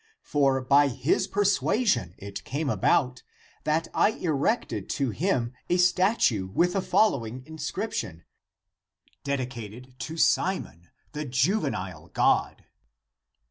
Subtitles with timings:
[0.23, 3.21] For by his persuasion it came about,
[3.65, 8.23] that I erected to him a statue ^^ with the following inscription:
[9.23, 12.65] (Dedi cated) to Simon, the juvenile god.